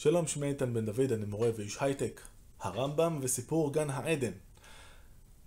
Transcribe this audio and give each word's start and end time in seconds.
שלום, 0.00 0.26
שמי 0.26 0.46
איתן 0.46 0.74
בן 0.74 0.86
דוד, 0.86 1.12
אני 1.12 1.24
מורה 1.24 1.50
ואיש 1.56 1.76
הייטק. 1.80 2.20
הרמב"ם 2.60 3.18
וסיפור 3.22 3.72
גן 3.72 3.90
העדן. 3.90 4.32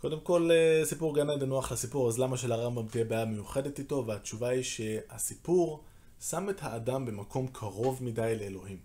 קודם 0.01 0.20
כל, 0.20 0.50
אה, 0.51 0.85
סיפור 0.85 1.16
גן 1.16 1.30
העדן 1.30 1.50
הוא 1.50 1.59
אחלה 1.59 1.77
סיפור, 1.77 2.08
אז 2.08 2.20
למה 2.20 2.38
שלרמב"ם 2.38 2.87
תהיה 2.87 3.06
בעיה 3.06 3.25
מיוחדת 3.25 3.79
איתו? 3.79 4.03
והתשובה 4.08 4.50
היא 4.50 4.64
שהסיפור 4.64 5.83
שם 6.29 6.50
את 6.50 6.64
האדם 6.64 7.06
במקום 7.06 7.48
קרוב 7.48 8.04
מדי 8.04 8.38
לאלוהים. 8.39 8.78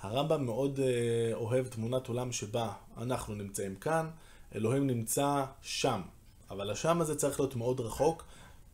הרמב"ם 0.00 0.44
מאוד 0.44 0.80
אה, 0.80 1.34
אוהב 1.34 1.66
תמונת 1.66 2.08
עולם 2.08 2.32
שבה 2.32 2.72
אנחנו 2.96 3.34
נמצאים 3.34 3.76
כאן, 3.76 4.10
אלוהים 4.54 4.86
נמצא 4.86 5.44
שם. 5.62 6.00
אבל 6.50 6.70
השם 6.70 7.00
הזה 7.00 7.16
צריך 7.16 7.40
להיות 7.40 7.56
מאוד 7.56 7.80
רחוק, 7.80 8.24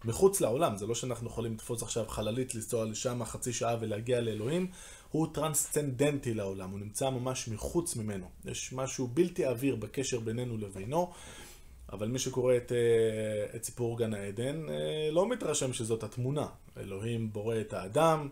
מחוץ 0.05 0.41
לעולם. 0.41 0.77
זה 0.77 0.87
לא 0.87 0.95
שאנחנו 0.95 1.27
יכולים 1.27 1.55
לתפוס 1.55 1.83
עכשיו 1.83 2.05
חללית, 2.09 2.55
לנסוע 2.55 2.85
לשם 2.85 3.25
חצי 3.25 3.53
שעה 3.53 3.77
ולהגיע 3.81 4.21
לאלוהים. 4.21 4.71
הוא 5.11 5.27
טרנסצנדנטי 5.33 6.35
לעולם, 6.35 6.71
הוא 6.71 6.81
נמצא 6.81 7.11
ממש 7.11 7.49
מחוץ 7.49 7.97
ממנו. 7.97 8.27
יש 8.45 8.73
משהו 8.73 9.07
בלתי 9.07 9.45
עביר 9.45 9.77
בקשר 9.77 10.21
בינינו 10.21 10.57
לבינו, 10.57 11.13
אבל 11.93 12.09
מי 12.09 12.19
שקורא 12.19 12.57
את, 12.57 12.73
אה, 12.73 13.57
את 13.57 13.65
סיפור 13.65 13.99
גן 13.99 14.15
העדן 14.15 14.69
אה, 14.69 15.09
לא 15.13 15.29
מתרשם 15.29 15.73
שזאת 15.73 16.03
התמונה. 16.03 16.47
אלוהים 16.77 17.33
בורא 17.33 17.61
את 17.61 17.73
האדם, 17.73 18.29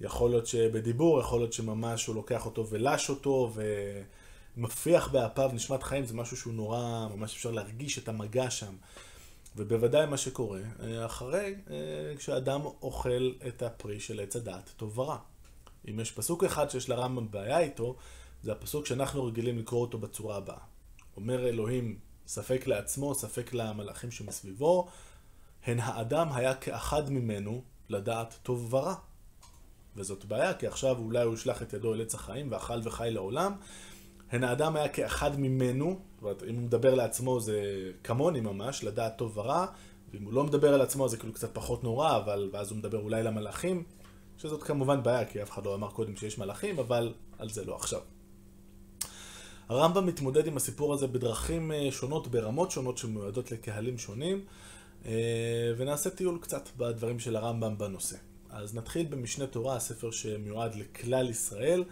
יכול 0.00 0.30
להיות 0.30 0.46
שבדיבור, 0.46 1.20
יכול 1.20 1.40
להיות 1.40 1.52
שממש 1.52 2.06
הוא 2.06 2.14
לוקח 2.14 2.46
אותו 2.46 2.66
ולש 2.68 3.10
אותו 3.10 3.52
ומפיח 4.56 5.08
באפיו 5.08 5.50
נשמת 5.52 5.82
חיים, 5.82 6.06
זה 6.06 6.14
משהו 6.14 6.36
שהוא 6.36 6.54
נורא, 6.54 7.08
ממש 7.14 7.34
אפשר 7.34 7.50
להרגיש 7.50 7.98
את 7.98 8.08
המגע 8.08 8.50
שם. 8.50 8.74
ובוודאי 9.56 10.06
מה 10.06 10.16
שקורה 10.16 10.60
אה, 10.82 11.06
אחרי, 11.06 11.54
כשאדם 12.18 12.60
אוכל 12.82 13.32
את 13.48 13.62
הפרי 13.62 14.00
של 14.00 14.20
עץ 14.20 14.36
הדעת, 14.36 14.70
טוב 14.76 14.98
ורע. 14.98 15.18
אם 15.90 16.00
יש 16.00 16.12
פסוק 16.12 16.44
אחד 16.44 16.70
שיש 16.70 16.88
לרמב"ם 16.88 17.30
בעיה 17.30 17.58
איתו, 17.58 17.96
זה 18.42 18.52
הפסוק 18.52 18.86
שאנחנו 18.86 19.24
רגילים 19.24 19.58
לקרוא 19.58 19.80
אותו 19.80 19.98
בצורה 19.98 20.36
הבאה. 20.36 20.58
אומר 21.16 21.48
אלוהים, 21.48 21.98
ספק 22.26 22.66
לעצמו, 22.66 23.14
ספק 23.14 23.52
למלאכים 23.52 24.10
שמסביבו, 24.10 24.88
הן 25.64 25.80
האדם 25.80 26.32
היה 26.32 26.54
כאחד 26.54 27.10
ממנו 27.10 27.62
לדעת 27.88 28.38
טוב 28.42 28.74
ורע. 28.74 28.94
וזאת 29.96 30.24
בעיה, 30.24 30.54
כי 30.54 30.66
עכשיו 30.66 30.98
אולי 30.98 31.22
הוא 31.22 31.34
ישלח 31.34 31.62
את 31.62 31.72
ידו 31.72 31.94
אל 31.94 32.00
עץ 32.00 32.14
החיים 32.14 32.52
ואכל 32.52 32.80
וחי 32.82 33.08
לעולם. 33.10 33.52
הן 34.30 34.44
האדם 34.44 34.76
היה 34.76 34.88
כאחד 34.88 35.40
ממנו, 35.40 35.86
זאת 36.14 36.22
אומרת, 36.22 36.42
אם 36.42 36.54
הוא 36.54 36.62
מדבר 36.62 36.94
לעצמו 36.94 37.40
זה 37.40 37.62
כמוני 38.04 38.40
ממש, 38.40 38.84
לדעת 38.84 39.18
טוב 39.18 39.38
ורע, 39.38 39.66
ואם 40.12 40.24
הוא 40.24 40.32
לא 40.32 40.44
מדבר 40.44 40.74
על 40.74 40.80
עצמו 40.80 41.08
זה 41.08 41.16
כאילו 41.16 41.32
קצת 41.32 41.54
פחות 41.54 41.84
נורא, 41.84 42.16
אבל 42.16 42.50
ואז 42.52 42.70
הוא 42.70 42.78
מדבר 42.78 42.98
אולי 42.98 43.22
למלאכים. 43.22 43.84
שזאת 44.38 44.62
כמובן 44.62 45.02
בעיה, 45.02 45.24
כי 45.24 45.42
אף 45.42 45.50
אחד 45.50 45.66
לא 45.66 45.74
אמר 45.74 45.90
קודם 45.90 46.16
שיש 46.16 46.38
מלאכים, 46.38 46.78
אבל 46.78 47.14
על 47.38 47.48
זה 47.48 47.64
לא 47.64 47.76
עכשיו. 47.76 48.00
הרמב"ם 49.68 50.06
מתמודד 50.06 50.46
עם 50.46 50.56
הסיפור 50.56 50.94
הזה 50.94 51.06
בדרכים 51.06 51.72
אה, 51.72 51.88
שונות, 51.90 52.28
ברמות 52.28 52.70
שונות 52.70 52.98
שמיועדות 52.98 53.52
לקהלים 53.52 53.98
שונים, 53.98 54.44
אה, 55.06 55.72
ונעשה 55.76 56.10
טיול 56.10 56.38
קצת 56.40 56.68
בדברים 56.76 57.18
של 57.18 57.36
הרמב"ם 57.36 57.78
בנושא. 57.78 58.16
אז 58.50 58.74
נתחיל 58.74 59.06
במשנה 59.06 59.46
תורה, 59.46 59.76
הספר 59.76 60.10
שמיועד 60.10 60.74
לכלל 60.74 61.30
ישראל, 61.30 61.84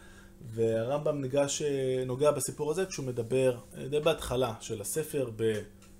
והרמב"ם 0.50 1.20
ניגש, 1.20 1.62
אה, 1.62 2.04
נוגע 2.06 2.30
בסיפור 2.30 2.70
הזה 2.70 2.86
כשהוא 2.86 3.06
מדבר 3.06 3.58
די 3.90 4.00
בהתחלה 4.00 4.54
של 4.60 4.80
הספר, 4.80 5.30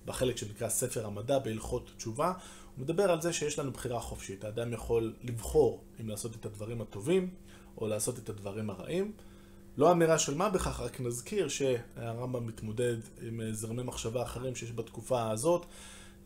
בחלק 0.07 0.37
שנקרא 0.37 0.69
ספר 0.69 1.07
המדע 1.07 1.39
בהלכות 1.39 1.91
תשובה, 1.97 2.33
הוא 2.77 2.83
מדבר 2.85 3.11
על 3.11 3.21
זה 3.21 3.33
שיש 3.33 3.59
לנו 3.59 3.71
בחירה 3.71 4.01
חופשית. 4.01 4.45
האדם 4.45 4.73
יכול 4.73 5.15
לבחור 5.23 5.85
אם 6.01 6.09
לעשות 6.09 6.37
את 6.37 6.47
הדברים 6.47 6.81
הטובים 6.81 7.31
או 7.79 7.87
לעשות 7.87 8.19
את 8.19 8.29
הדברים 8.29 8.71
הרעים. 8.71 9.13
לא 9.77 9.93
אמירה 9.93 10.19
של 10.19 10.35
מה 10.35 10.49
בכך, 10.49 10.81
רק 10.81 11.01
נזכיר 11.01 11.49
שהרמב"ם 11.49 12.47
מתמודד 12.47 12.97
עם 13.23 13.41
זרמי 13.53 13.83
מחשבה 13.83 14.23
אחרים 14.23 14.55
שיש 14.55 14.73
בתקופה 14.73 15.31
הזאת, 15.31 15.67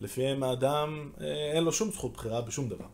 לפיהם 0.01 0.43
האדם 0.43 1.11
אה, 1.21 1.53
אין 1.53 1.65
לו 1.65 1.73
שום 1.73 1.91
זכות 1.91 2.13
בחירה 2.13 2.41
בשום 2.41 2.69
דבר. 2.69 2.87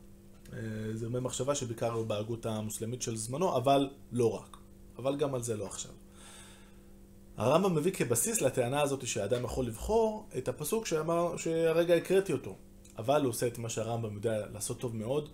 אה, 0.52 0.58
זרמי 0.94 1.20
מחשבה 1.20 1.54
שבעיקר 1.54 2.02
בהגות 2.02 2.46
המוסלמית 2.46 3.02
של 3.02 3.16
זמנו, 3.16 3.56
אבל 3.56 3.90
לא 4.12 4.34
רק. 4.34 4.56
אבל 4.98 5.16
גם 5.16 5.34
על 5.34 5.42
זה 5.42 5.56
לא 5.56 5.66
עכשיו. 5.66 5.92
הרמב"ם 7.36 7.74
מביא 7.74 7.92
כבסיס 7.92 8.40
לטענה 8.40 8.82
הזאת 8.82 9.06
שהאדם 9.06 9.44
יכול 9.44 9.66
לבחור 9.66 10.26
את 10.38 10.48
הפסוק 10.48 10.86
שאמר, 10.86 11.36
שהרגע 11.36 11.94
הקראתי 11.94 12.32
אותו. 12.32 12.56
אבל 12.98 13.22
הוא 13.22 13.30
עושה 13.30 13.46
את 13.46 13.58
מה 13.58 13.68
שהרמב"ם 13.68 14.14
יודע 14.14 14.46
לעשות 14.52 14.80
טוב 14.80 14.96
מאוד, 14.96 15.28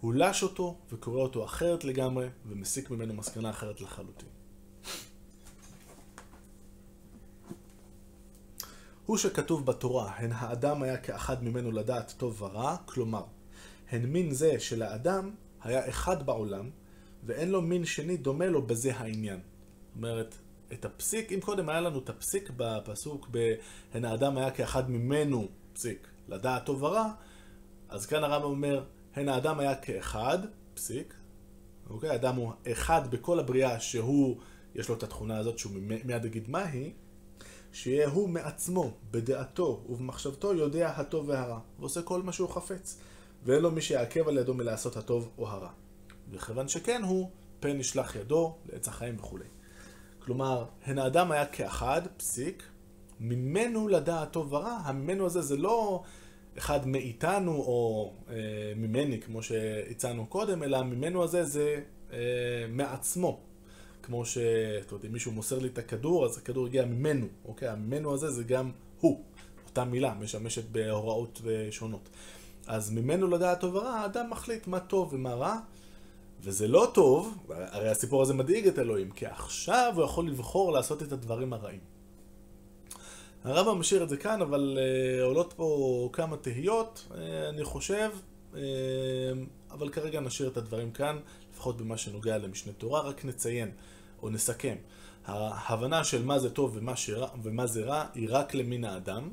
הוא 0.00 0.14
לש 0.14 0.42
אותו 0.42 0.76
וקורא 0.92 1.22
אותו 1.22 1.44
אחרת 1.44 1.84
לגמרי, 1.84 2.28
ומסיק 2.46 2.90
ממנו 2.90 3.14
מסקנה 3.14 3.50
אחרת 3.50 3.80
לחלוטין. 3.80 4.28
הוא 9.06 9.16
שכתוב 9.16 9.66
בתורה, 9.66 10.12
הן 10.16 10.30
האדם 10.34 10.82
היה 10.82 10.96
כאחד 10.96 11.44
ממנו 11.44 11.72
לדעת 11.72 12.14
טוב 12.16 12.42
ורע, 12.42 12.76
כלומר, 12.84 13.22
הן 13.90 14.06
מין 14.06 14.30
זה 14.30 14.60
של 14.60 14.82
האדם 14.82 15.30
היה 15.62 15.88
אחד 15.88 16.26
בעולם, 16.26 16.70
ואין 17.24 17.50
לו 17.50 17.62
מין 17.62 17.84
שני 17.84 18.16
דומה 18.16 18.46
לו 18.46 18.66
בזה 18.66 18.96
העניין. 18.96 19.40
זאת 19.40 19.96
אומרת, 19.96 20.34
את 20.72 20.84
הפסיק, 20.84 21.32
אם 21.32 21.40
קודם 21.40 21.68
היה 21.68 21.80
לנו 21.80 21.98
את 21.98 22.08
הפסיק 22.08 22.50
בפסוק 22.56 23.28
ב"הן 23.30 24.04
האדם 24.04 24.38
היה 24.38 24.50
כאחד 24.50 24.90
ממנו", 24.90 25.48
פסיק, 25.72 26.08
לדעת 26.28 26.66
טוב 26.66 26.82
ורע, 26.82 27.12
אז 27.88 28.06
כאן 28.06 28.24
הרמב"ם 28.24 28.50
אומר, 28.50 28.84
הן 29.14 29.28
האדם 29.28 29.60
היה 29.60 29.74
כאחד, 29.74 30.38
פסיק, 30.74 31.14
אוקיי? 31.90 32.10
האדם 32.10 32.36
הוא 32.36 32.52
אחד 32.72 33.10
בכל 33.10 33.38
הבריאה 33.38 33.80
שהוא, 33.80 34.40
יש 34.74 34.88
לו 34.88 34.94
את 34.94 35.02
התכונה 35.02 35.38
הזאת 35.38 35.58
שהוא 35.58 35.72
מיד 36.04 36.24
יגיד 36.24 36.50
מהי, 36.50 36.92
שיהיה 37.72 38.08
הוא 38.08 38.28
מעצמו, 38.28 38.90
בדעתו 39.10 39.84
ובמחשבתו, 39.88 40.54
יודע 40.54 40.88
הטוב 40.88 41.28
והרע, 41.28 41.60
ועושה 41.78 42.02
כל 42.02 42.22
מה 42.22 42.32
שהוא 42.32 42.48
חפץ, 42.48 42.98
ואין 43.44 43.62
לו 43.62 43.70
מי 43.70 43.80
שיעכב 43.82 44.28
על 44.28 44.38
ידו 44.38 44.54
מלעשות 44.54 44.96
הטוב 44.96 45.30
או 45.38 45.48
הרע. 45.48 45.70
וכיוון 46.30 46.68
שכן 46.68 47.02
הוא, 47.02 47.30
פן 47.60 47.78
נשלח 47.78 48.16
ידו 48.16 48.56
לעץ 48.72 48.88
החיים 48.88 49.16
וכולי. 49.18 49.44
כלומר, 50.30 50.64
הן 50.84 50.98
האדם 50.98 51.32
היה 51.32 51.46
כאחד, 51.46 52.02
פסיק, 52.16 52.62
ממנו 53.20 53.88
לדעת 53.88 54.32
טוב 54.32 54.52
ורע, 54.52 54.78
הממנו 54.84 55.26
הזה 55.26 55.42
זה 55.42 55.56
לא 55.56 56.02
אחד 56.58 56.86
מאיתנו 56.86 57.52
או 57.52 58.12
אה, 58.28 58.34
ממני, 58.76 59.20
כמו 59.20 59.42
שהצענו 59.42 60.26
קודם, 60.26 60.62
אלא 60.62 60.82
ממנו 60.82 61.24
הזה 61.24 61.44
זה 61.44 61.80
אה, 62.12 62.18
מעצמו. 62.68 63.40
כמו 64.02 64.24
ש... 64.24 64.38
אומרת, 64.92 65.04
אם 65.04 65.12
מישהו 65.12 65.32
מוסר 65.32 65.58
לי 65.58 65.68
את 65.68 65.78
הכדור, 65.78 66.24
אז 66.24 66.38
הכדור 66.38 66.66
הגיע 66.66 66.84
ממנו, 66.84 67.26
אוקיי? 67.44 67.68
הממנו 67.68 68.14
הזה 68.14 68.30
זה 68.30 68.44
גם 68.44 68.70
הוא. 69.00 69.20
אותה 69.68 69.84
מילה 69.84 70.14
משמשת 70.14 70.64
בהוראות 70.64 71.42
שונות. 71.70 72.08
אז 72.66 72.90
ממנו 72.90 73.26
לדעת 73.26 73.60
טוב 73.60 73.74
ורע, 73.74 73.90
האדם 73.90 74.30
מחליט 74.30 74.66
מה 74.66 74.80
טוב 74.80 75.14
ומה 75.14 75.34
רע, 75.34 75.58
וזה 76.42 76.68
לא 76.68 76.90
טוב, 76.94 77.38
הרי 77.48 77.88
הסיפור 77.88 78.22
הזה 78.22 78.34
מדאיג 78.34 78.66
את 78.66 78.78
אלוהים, 78.78 79.10
כי 79.10 79.26
עכשיו 79.26 79.92
הוא 79.96 80.04
יכול 80.04 80.26
לבחור 80.26 80.72
לעשות 80.72 81.02
את 81.02 81.12
הדברים 81.12 81.52
הרעים. 81.52 81.80
הרמב"ם 83.44 83.80
משאיר 83.80 84.02
את 84.02 84.08
זה 84.08 84.16
כאן, 84.16 84.42
אבל 84.42 84.78
uh, 84.78 85.24
עולות 85.24 85.52
פה 85.56 86.08
כמה 86.12 86.36
תהיות, 86.36 87.06
uh, 87.08 87.14
אני 87.48 87.64
חושב, 87.64 88.10
uh, 88.52 88.56
אבל 89.70 89.88
כרגע 89.88 90.20
נשאיר 90.20 90.48
את 90.48 90.56
הדברים 90.56 90.90
כאן, 90.90 91.18
לפחות 91.52 91.76
במה 91.76 91.96
שנוגע 91.96 92.38
למשנה 92.38 92.72
תורה, 92.72 93.00
רק 93.00 93.24
נציין 93.24 93.70
או 94.22 94.30
נסכם. 94.30 94.76
ההבנה 95.24 96.04
של 96.04 96.24
מה 96.24 96.38
זה 96.38 96.50
טוב 96.50 96.72
ומה, 96.74 96.96
שרע, 96.96 97.28
ומה 97.42 97.66
זה 97.66 97.84
רע 97.84 98.04
היא 98.14 98.28
רק 98.30 98.54
למין 98.54 98.84
האדם. 98.84 99.30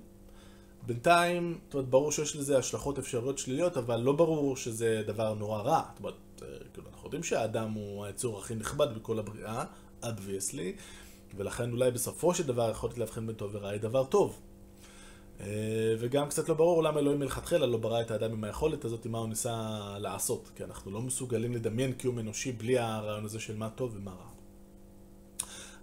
בינתיים, 0.86 1.60
זאת 1.66 1.74
אומרת, 1.74 1.90
ברור 1.90 2.12
שיש 2.12 2.36
לזה 2.36 2.58
השלכות 2.58 3.00
אפשריות 3.00 3.38
שליליות, 3.38 3.78
אבל 3.78 4.00
לא 4.00 4.12
ברור 4.12 4.58
שזה 4.58 5.04
דבר 5.08 5.34
נורא 5.34 5.62
רע. 5.62 5.82
זאת 5.94 6.00
אומרת, 6.00 6.14
כאילו, 6.74 6.88
אנחנו 6.90 7.08
יודעים 7.08 7.24
שהאדם 7.24 7.72
הוא 7.72 8.06
היצור 8.06 8.40
הכי 8.40 8.56
נכבד 8.56 8.88
בכל 8.96 9.20
הבריאה, 9.20 9.64
obviously. 10.04 10.80
ולכן 11.36 11.72
אולי 11.72 11.92
בסופו 11.92 12.34
של 12.34 12.48
דבר 12.48 12.72
יכולת 12.72 12.98
להבחין 12.98 13.28
בין 13.28 13.36
טוב 13.36 13.52
ורע 13.54 13.70
היא 13.70 13.82
דבר 13.82 14.04
טוב. 14.04 14.40
אה, 15.40 15.46
וגם 16.00 16.30
קצת 16.30 16.50
לא 16.50 16.56
ברור 16.56 16.84
למה 16.84 17.00
אלוהים 17.00 17.20
מלכתחילה 17.20 17.66
לא 17.66 17.78
ברא 17.78 18.02
את 18.02 18.12
האדם 18.12 18.32
עם 18.32 18.44
היכולת 18.44 18.86
הזאת, 18.86 19.06
מה 19.06 19.18
הוא 19.18 19.30
ניסה 19.30 19.80
לעשות. 20.00 20.52
כי 20.56 20.64
אנחנו 20.64 20.92
לא 20.92 21.02
מסוגלים 21.02 21.54
לדמיין 21.54 21.94
קיום 21.94 22.20
אנושי 22.20 22.52
בלי 22.52 22.78
הרעיון 22.80 23.26
הזה 23.26 23.40
של 23.40 23.58
מה 23.58 23.70
טוב 23.70 23.94
ומה 23.96 24.12
רע. 24.12 24.28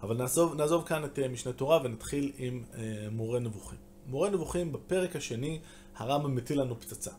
אבל 0.02 0.16
נעזוב, 0.16 0.54
נעזוב 0.54 0.84
כאן 0.86 1.04
את 1.04 1.18
אה, 1.18 1.28
משנה 1.28 1.52
תורה 1.52 1.80
ונתחיל 1.84 2.32
עם 2.38 2.64
אה, 2.74 3.06
מורה 3.10 3.38
נבוכים. 3.38 3.78
מורה 4.06 4.30
נבוכים 4.30 4.72
בפרק 4.72 5.16
השני, 5.16 5.60
הרמב"ם 5.96 6.34
מטיל 6.34 6.60
לנו 6.60 6.80
פצצה. 6.80 7.10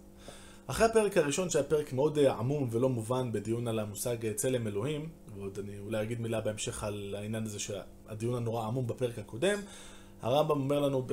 אחרי 0.68 0.86
הפרק 0.86 1.18
הראשון, 1.18 1.50
שהיה 1.50 1.64
פרק 1.64 1.94
מאוד 1.94 2.20
עמום 2.20 2.68
ולא 2.72 2.90
מובן 2.90 3.32
בדיון 3.32 3.68
על 3.68 3.80
המושג 3.80 4.32
צלם 4.36 4.68
אלוהים, 4.68 5.10
ועוד 5.36 5.60
אני 5.60 5.80
אולי 5.80 6.02
אגיד 6.02 6.22
מילה 6.22 6.42
בהמשך 6.42 6.84
על 6.84 7.16
העניין 7.18 7.44
הזה 7.44 7.60
שהדיון 7.60 8.36
הנורא 8.36 8.68
עמום 8.68 8.88
בפרק 8.88 9.20
הקודם. 9.20 9.60
הרמב"ם 10.22 10.60
אומר 10.60 10.80
לנו 10.80 11.06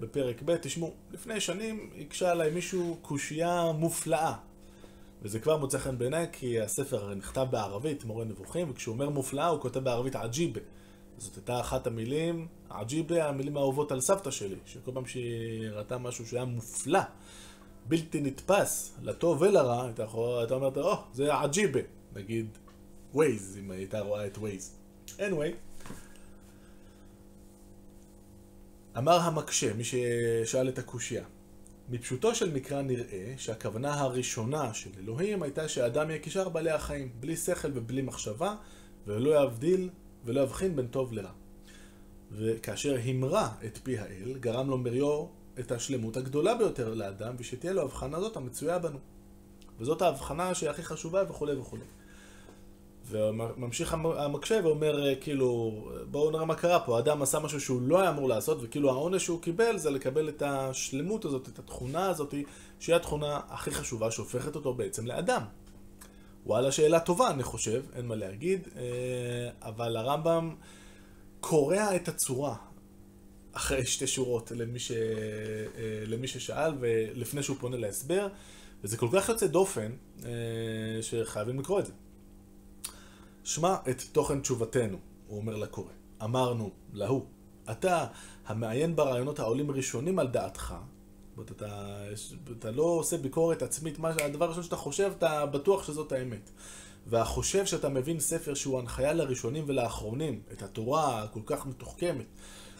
בפרק 0.00 0.42
ב', 0.44 0.56
תשמעו, 0.56 0.94
לפני 1.12 1.40
שנים 1.40 1.90
הקשה 2.00 2.30
עליי 2.30 2.50
מישהו 2.50 2.98
קושייה 3.02 3.72
מופלאה. 3.72 4.34
וזה 5.22 5.38
כבר 5.38 5.56
מוצא 5.56 5.78
חן 5.78 5.98
בעיניי, 5.98 6.26
כי 6.32 6.60
הספר 6.60 7.14
נכתב 7.14 7.46
בערבית, 7.50 8.04
מורה 8.04 8.24
נבוכים, 8.24 8.70
וכשהוא 8.70 8.92
אומר 8.92 9.08
מופלאה, 9.08 9.46
הוא 9.46 9.60
כותב 9.60 9.80
בערבית 9.80 10.16
עג'יבה. 10.16 10.60
זאת 11.18 11.36
הייתה 11.36 11.60
אחת 11.60 11.86
המילים, 11.86 12.46
עג'יבה, 12.70 13.28
המילים 13.28 13.56
האהובות 13.56 13.92
על 13.92 14.00
סבתא 14.00 14.30
שלי, 14.30 14.56
שכל 14.66 14.90
פעם 14.94 15.06
שהיא 15.06 15.68
ראתה 15.70 15.98
משהו 15.98 16.26
שהיה 16.26 16.44
מופלא, 16.44 17.00
בלתי 17.86 18.20
נתפס, 18.20 18.94
לטוב 19.02 19.42
ולרע, 19.42 19.86
הייתה 19.86 20.54
אומרת, 20.54 20.76
או, 20.76 20.92
oh, 20.92 20.96
זה 21.12 21.34
עג'יבה. 21.34 21.80
נגיד, 22.14 22.46
ווייז, 23.14 23.58
אם 23.60 23.70
הייתה 23.70 24.00
רואה 24.00 24.26
את 24.26 24.38
ווייז. 24.38 24.76
anyway. 25.08 25.80
אמר 28.98 29.20
המקשה, 29.20 29.74
מי 29.74 29.84
ששאל 29.84 30.68
את 30.68 30.78
הקושייה. 30.78 31.24
מפשוטו 31.88 32.34
של 32.34 32.52
מקרא 32.52 32.82
נראה 32.82 33.34
שהכוונה 33.36 33.94
הראשונה 33.94 34.74
של 34.74 34.90
אלוהים 34.98 35.42
הייתה 35.42 35.68
שאדם 35.68 36.10
יהיה 36.10 36.22
כשאר 36.22 36.48
בעלי 36.48 36.70
החיים, 36.70 37.12
בלי 37.20 37.36
שכל 37.36 37.68
ובלי 37.74 38.02
מחשבה, 38.02 38.54
ולא 39.06 39.44
יבדיל 39.44 39.90
ולא 40.24 40.40
יבחין 40.40 40.76
בין 40.76 40.86
טוב 40.86 41.12
לרע. 41.12 41.30
וכאשר 42.32 42.96
המרה 43.04 43.48
את 43.66 43.78
פי 43.82 43.98
האל, 43.98 44.38
גרם 44.40 44.70
לו 44.70 44.78
מריו 44.78 45.26
את 45.60 45.72
השלמות 45.72 46.16
הגדולה 46.16 46.54
ביותר 46.54 46.94
לאדם, 46.94 47.34
ושתהיה 47.38 47.72
לו 47.72 47.82
הבחנה 47.82 48.20
זאת 48.20 48.36
המצויה 48.36 48.78
בנו. 48.78 48.98
וזאת 49.80 50.02
ההבחנה 50.02 50.54
שהיא 50.54 50.70
הכי 50.70 50.82
חשובה 50.82 51.22
וכולי 51.28 51.56
וכולי. 51.56 51.84
וממשיך 53.06 53.94
המקשה 53.94 54.60
ואומר, 54.64 55.06
אה, 55.06 55.14
כאילו, 55.14 55.72
בואו 56.10 56.30
נראה 56.30 56.44
מה 56.44 56.54
קרה 56.54 56.80
פה, 56.80 56.96
האדם 56.96 57.22
עשה 57.22 57.38
משהו 57.38 57.60
שהוא 57.60 57.82
לא 57.82 58.00
היה 58.00 58.10
אמור 58.10 58.28
לעשות, 58.28 58.58
וכאילו 58.62 58.90
העונש 58.90 59.24
שהוא 59.24 59.42
קיבל 59.42 59.78
זה 59.78 59.90
לקבל 59.90 60.28
את 60.28 60.42
השלמות 60.46 61.24
הזאת, 61.24 61.48
את 61.48 61.58
התכונה 61.58 62.08
הזאת, 62.08 62.34
שהיא 62.80 62.96
התכונה 62.96 63.40
הכי 63.48 63.70
חשובה 63.70 64.10
שהופכת 64.10 64.54
אותו 64.54 64.74
בעצם 64.74 65.06
לאדם. 65.06 65.42
וואלה, 66.46 66.72
שאלה 66.72 67.00
טובה, 67.00 67.30
אני 67.30 67.42
חושב, 67.42 67.82
אין 67.96 68.06
מה 68.06 68.14
להגיד, 68.14 68.68
אה, 68.76 69.50
אבל 69.68 69.96
הרמב"ם 69.96 70.54
קורע 71.40 71.96
את 71.96 72.08
הצורה 72.08 72.54
אחרי 73.52 73.86
שתי 73.86 74.06
שורות 74.06 74.50
למי, 74.50 74.78
ש... 74.78 74.92
אה, 74.92 74.96
למי 76.06 76.28
ששאל, 76.28 76.72
ולפני 76.80 77.42
שהוא 77.42 77.56
פונה 77.60 77.76
להסבר, 77.76 78.28
וזה 78.84 78.96
כל 78.96 79.08
כך 79.12 79.28
יוצא 79.28 79.46
דופן, 79.46 79.92
שחייבים 81.00 81.60
לקרוא 81.60 81.80
את 81.80 81.86
זה. 81.86 81.92
שמע 83.44 83.76
את 83.90 84.02
תוכן 84.12 84.40
תשובתנו, 84.40 84.98
הוא 85.26 85.38
אומר 85.38 85.56
לקורא. 85.56 85.90
אמרנו 86.24 86.70
להוא, 86.92 87.22
אתה 87.70 88.06
המעיין 88.46 88.96
ברעיונות 88.96 89.38
העולים 89.38 89.70
ראשונים 89.70 90.18
על 90.18 90.28
דעתך, 90.28 90.74
אתה, 91.40 91.98
אתה 92.58 92.70
לא 92.70 92.82
עושה 92.82 93.16
ביקורת 93.16 93.62
עצמית, 93.62 93.98
מה, 93.98 94.08
הדבר 94.24 94.44
הראשון 94.44 94.62
שאתה 94.62 94.76
חושב, 94.76 95.12
אתה 95.18 95.46
בטוח 95.46 95.86
שזאת 95.86 96.12
האמת. 96.12 96.50
והחושב 97.06 97.66
שאתה 97.66 97.88
מבין 97.88 98.20
ספר 98.20 98.54
שהוא 98.54 98.78
הנחיה 98.78 99.12
לראשונים 99.12 99.64
ולאחרונים, 99.66 100.40
את 100.52 100.62
התורה 100.62 101.22
הכל 101.22 101.40
כך 101.46 101.66
מתוחכמת, 101.66 102.26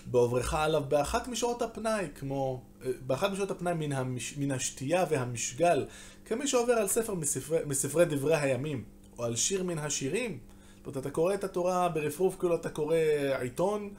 בעוברך 0.06 0.54
עליו 0.54 0.82
באחת 0.88 1.28
משעות 1.28 1.62
הפנאי, 1.62 2.06
כמו, 2.14 2.62
באחת 3.06 3.30
משעות 3.30 3.50
הפנאי 3.50 3.74
מן, 3.74 3.92
המש, 3.92 4.34
מן 4.38 4.50
השתייה 4.50 5.04
והמשגל, 5.10 5.86
כמי 6.24 6.46
שעובר 6.46 6.72
על 6.72 6.88
ספר 6.88 7.14
מספרי, 7.14 7.58
מספרי 7.66 8.04
דברי 8.04 8.36
הימים, 8.36 8.84
או 9.18 9.24
על 9.24 9.36
שיר 9.36 9.62
מן 9.62 9.78
השירים, 9.78 10.38
זאת 10.76 10.86
אומרת, 10.86 10.96
אתה 10.96 11.10
קורא 11.10 11.34
את 11.34 11.44
התורה 11.44 11.88
ברפרוף 11.88 12.36
כאילו 12.38 12.54
אתה 12.54 12.70
קורא 12.70 12.96
עיתון, 13.40 13.90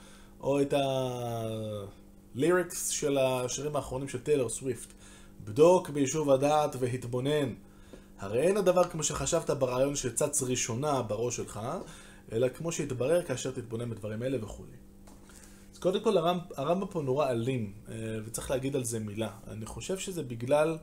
או 0.42 0.62
את 0.62 0.74
הליריקס 2.36 2.90
של 2.90 3.18
השירים 3.18 3.76
האחרונים 3.76 4.08
של 4.08 4.20
טיילר 4.20 4.50
סוויפט. 4.50 4.94
בדוק 5.44 5.90
ביישוב 5.90 6.30
הדעת 6.30 6.76
והתבונן. 6.80 7.54
הרי 8.20 8.42
אין 8.42 8.58
הדבר 8.58 8.84
כמו 8.84 9.04
שחשבת 9.04 9.50
ברעיון 9.50 9.96
שצץ 9.96 10.44
ראשונה 10.44 11.02
בראש 11.02 11.36
שלך, 11.36 11.60
אלא 12.32 12.50
כמו 12.50 12.72
שהתברר 12.72 13.24
כאשר 13.24 13.52
תתבונן 13.52 13.90
בדברים 13.90 14.24
אלה 14.24 14.38
וכולי. 14.44 14.78
קודם 15.84 16.00
כל 16.00 16.18
הרמב"ם 16.58 16.88
פה 16.88 17.02
נורא 17.02 17.30
אלים, 17.30 17.74
אה, 17.90 17.96
וצריך 18.26 18.52
להגיד 18.52 18.76
על 18.76 18.84
זה 18.84 19.00
מילה. 19.00 19.30
אני 19.48 19.66
חושב 19.66 19.98
שזה 19.98 20.24
בגלל... 20.24 20.78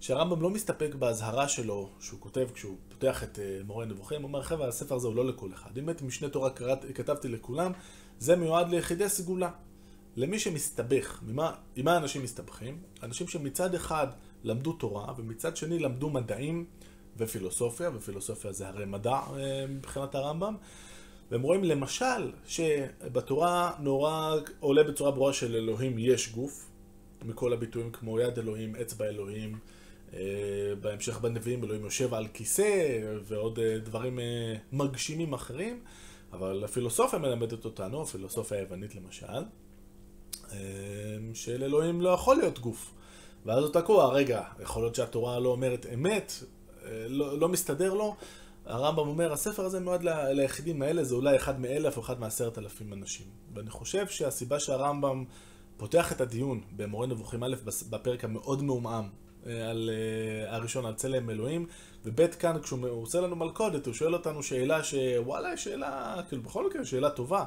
שהרמב"ם 0.00 0.42
לא 0.42 0.50
מסתפק 0.50 0.94
באזהרה 0.94 1.48
שלו, 1.48 1.90
שהוא 2.00 2.20
כותב 2.20 2.48
כשהוא 2.54 2.76
פותח 2.88 3.22
את 3.22 3.38
אה, 3.38 3.60
מורה 3.66 3.84
נבוכים, 3.84 4.22
הוא 4.22 4.28
אומר, 4.28 4.42
חבר'ה, 4.42 4.68
הספר 4.68 4.94
הזה 4.94 5.06
הוא 5.06 5.16
לא 5.16 5.26
לכל 5.26 5.52
אחד. 5.52 5.78
אם 5.78 5.90
את 5.90 6.02
משנה 6.02 6.28
תורה 6.28 6.50
קראת, 6.50 6.78
כתבתי 6.94 7.28
לכולם, 7.28 7.72
זה 8.18 8.36
מיועד 8.36 8.68
ליחידי 8.68 9.08
סגולה. 9.08 9.50
למי 10.16 10.38
שמסתבך, 10.38 11.20
ממה, 11.26 11.54
עם 11.76 11.84
מה 11.84 11.96
אנשים 11.96 12.22
מסתבכים? 12.22 12.78
אנשים 13.02 13.28
שמצד 13.28 13.74
אחד 13.74 14.06
למדו 14.42 14.72
תורה, 14.72 15.12
ומצד 15.16 15.56
שני 15.56 15.78
למדו 15.78 16.10
מדעים 16.10 16.64
ופילוסופיה, 17.16 17.90
ופילוסופיה 17.94 18.52
זה 18.52 18.68
הרי 18.68 18.84
מדע 18.84 19.20
אה, 19.36 19.64
מבחינת 19.68 20.14
הרמב"ם. 20.14 20.56
והם 21.30 21.42
רואים 21.42 21.64
למשל 21.64 22.32
שבתורה 22.46 23.72
נורא 23.80 24.36
עולה 24.60 24.82
בצורה 24.84 25.10
ברורה 25.10 25.32
של 25.32 25.56
אלוהים 25.56 25.98
יש 25.98 26.32
גוף, 26.32 26.70
מכל 27.24 27.52
הביטויים 27.52 27.90
כמו 27.90 28.20
יד 28.20 28.38
אלוהים, 28.38 28.76
אצבע 28.76 29.04
אלוהים, 29.04 29.58
אה, 30.14 30.74
בהמשך 30.80 31.18
בנביאים 31.18 31.64
אלוהים 31.64 31.84
יושב 31.84 32.14
על 32.14 32.26
כיסא 32.34 33.00
ועוד 33.24 33.58
אה, 33.58 33.78
דברים 33.78 34.18
אה, 34.18 34.54
מגשימים 34.72 35.32
אחרים, 35.32 35.80
אבל 36.32 36.64
הפילוסופיה 36.64 37.18
מלמדת 37.18 37.64
אותנו, 37.64 38.02
הפילוסופיה 38.02 38.58
היוונית 38.58 38.94
למשל, 38.94 39.42
של 41.34 41.62
אלוהים 41.62 42.00
לא 42.00 42.08
יכול 42.08 42.36
להיות 42.36 42.58
גוף. 42.58 42.94
ואז 43.46 43.64
הוא 43.64 43.72
תקוע, 43.72 44.12
רגע, 44.12 44.42
יכול 44.62 44.82
להיות 44.82 44.94
שהתורה 44.94 45.38
לא 45.38 45.48
אומרת 45.48 45.86
אמת, 45.94 46.32
לא, 47.08 47.38
לא 47.38 47.48
מסתדר 47.48 47.94
לו. 47.94 48.16
הרמב"ם 48.66 49.08
אומר, 49.08 49.32
הספר 49.32 49.64
הזה 49.64 49.80
מיועד 49.80 50.02
ליחידים 50.30 50.82
האלה, 50.82 51.04
זה 51.04 51.14
אולי 51.14 51.36
אחד 51.36 51.60
מאלף 51.60 51.96
או 51.96 52.02
אחד 52.02 52.20
מעשרת 52.20 52.58
אלפים 52.58 52.92
אנשים. 52.92 53.26
ואני 53.54 53.70
חושב 53.70 54.06
שהסיבה 54.08 54.60
שהרמב"ם 54.60 55.24
פותח 55.76 56.12
את 56.12 56.20
הדיון 56.20 56.60
במורה 56.76 57.06
נבוכים 57.06 57.42
א' 57.42 57.54
בפרק 57.90 58.24
המאוד 58.24 58.62
מעומעם 58.62 59.08
אה, 59.46 59.70
על 59.70 59.90
uh, 59.90 60.54
הראשון, 60.54 60.86
על 60.86 60.94
צלם 60.94 61.30
אלוהים, 61.30 61.66
וב' 62.04 62.26
כאן, 62.26 62.62
כשהוא 62.62 62.88
עושה 62.88 63.20
לנו 63.20 63.36
מלכודת, 63.36 63.86
הוא 63.86 63.94
שואל 63.94 64.14
אותנו 64.14 64.42
שאלה 64.42 64.84
שוואלה, 64.84 65.56
שאלה, 65.56 66.16
כאילו 66.28 66.42
בכל 66.42 66.66
מקרה, 66.66 66.84
שאלה 66.84 67.10
טובה, 67.10 67.44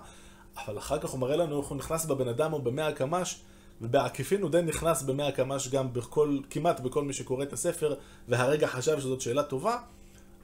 אבל 0.65 0.77
אחר 0.77 0.99
כך 0.99 1.09
הוא 1.09 1.19
מראה 1.19 1.35
לנו 1.35 1.61
איך 1.61 1.67
הוא 1.67 1.77
נכנס 1.77 2.05
בבן 2.05 2.27
אדם 2.27 2.53
או 2.53 2.61
במאה 2.61 2.87
הקמ"ש, 2.87 3.41
ובעקיפין 3.81 4.41
הוא 4.41 4.51
די 4.51 4.61
נכנס 4.61 5.03
במאה 5.03 5.27
הקמ"ש 5.27 5.67
גם 5.67 5.93
בכל, 5.93 6.37
כמעט 6.49 6.79
בכל 6.79 7.03
מי 7.03 7.13
שקורא 7.13 7.43
את 7.43 7.53
הספר, 7.53 7.95
והרגע 8.27 8.67
חשב 8.67 8.99
שזאת 8.99 9.21
שאלה 9.21 9.43
טובה. 9.43 9.77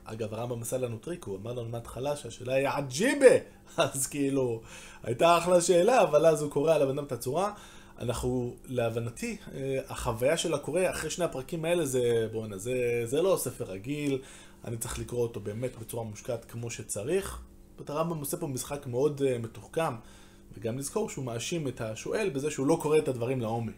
אגב, 0.05 0.33
הרמב"ם 0.33 0.61
עשה 0.61 0.77
לנו 0.77 0.97
טריק, 0.97 1.23
הוא 1.23 1.38
אמר 1.38 1.53
לנו 1.53 1.69
מההתחלה 1.69 2.15
שהשאלה 2.15 2.53
היא 2.53 2.67
עג'יבה! 2.67 3.35
אז 3.77 4.07
כאילו, 4.07 4.62
הייתה 5.03 5.38
אחלה 5.38 5.62
שאלה, 5.62 6.01
אבל 6.01 6.25
אז 6.25 6.41
הוא 6.41 6.51
קורא 6.51 6.74
על 6.74 6.81
הבן 6.81 6.98
אדם 6.98 7.05
את 7.05 7.12
הצורה. 7.12 7.53
אנחנו, 8.00 8.55
להבנתי, 8.65 9.38
אה, 9.53 9.79
החוויה 9.88 10.38
של 10.38 10.53
הקורא 10.53 10.81
אחרי 10.89 11.10
שני 11.10 11.25
הפרקים 11.25 11.65
האלה 11.65 11.86
זה, 11.86 12.27
בואנה, 12.31 12.57
זה, 12.57 13.01
זה 13.05 13.22
לא 13.22 13.38
ספר 13.39 13.65
רגיל, 13.65 14.22
אני 14.65 14.77
צריך 14.77 15.00
לקרוא 15.00 15.22
אותו 15.22 15.39
באמת 15.39 15.79
בצורה 15.79 16.03
מושקעת 16.03 16.45
כמו 16.45 16.69
שצריך. 16.69 17.41
הרמב"ם 17.88 18.17
עושה 18.17 18.38
פה 18.38 18.48
משחק 18.48 18.88
מאוד 18.88 19.22
uh, 19.22 19.43
מתוחכם, 19.43 19.95
וגם 20.57 20.77
לזכור 20.77 21.10
שהוא 21.10 21.25
מאשים 21.25 21.67
את 21.67 21.81
השואל 21.81 22.29
בזה 22.29 22.51
שהוא 22.51 22.67
לא 22.67 22.79
קורא 22.81 22.98
את 22.98 23.07
הדברים 23.07 23.41
לעומק. 23.41 23.74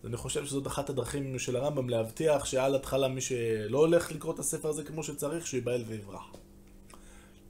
אז 0.00 0.06
אני 0.06 0.16
חושב 0.16 0.46
שזאת 0.46 0.66
אחת 0.66 0.90
הדרכים 0.90 1.38
של 1.38 1.56
הרמב"ם 1.56 1.88
להבטיח 1.88 2.44
שעל 2.44 2.74
התחלה 2.74 3.08
מי 3.08 3.20
שלא 3.20 3.78
הולך 3.78 4.12
לקרוא 4.12 4.34
את 4.34 4.38
הספר 4.38 4.68
הזה 4.68 4.84
כמו 4.84 5.02
שצריך, 5.02 5.46
שיבהל 5.46 5.82
ויברח. 5.86 6.32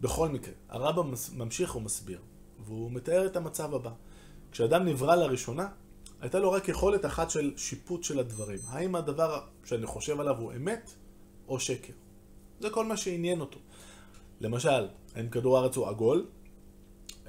בכל 0.00 0.28
מקרה, 0.28 0.54
הרמב"ם 0.68 1.14
ממשיך 1.36 1.76
ומסביר, 1.76 2.18
והוא 2.64 2.92
מתאר 2.92 3.26
את 3.26 3.36
המצב 3.36 3.74
הבא. 3.74 3.90
כשאדם 4.52 4.84
נברא 4.84 5.14
לראשונה, 5.14 5.68
הייתה 6.20 6.38
לו 6.38 6.52
רק 6.52 6.68
יכולת 6.68 7.04
אחת 7.04 7.30
של 7.30 7.52
שיפוט 7.56 8.04
של 8.04 8.18
הדברים. 8.18 8.58
האם 8.68 8.94
הדבר 8.94 9.40
שאני 9.64 9.86
חושב 9.86 10.20
עליו 10.20 10.38
הוא 10.38 10.52
אמת 10.52 10.90
או 11.48 11.60
שקר? 11.60 11.92
זה 12.60 12.70
כל 12.70 12.84
מה 12.84 12.96
שעניין 12.96 13.40
אותו. 13.40 13.58
למשל, 14.40 14.88
האם 15.14 15.28
כדור 15.28 15.58
הארץ 15.58 15.76
הוא 15.76 15.88
עגול? 15.88 16.26